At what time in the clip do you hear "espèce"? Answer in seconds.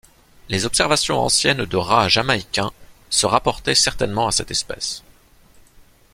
4.49-5.03